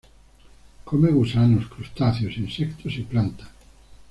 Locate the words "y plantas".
2.97-3.49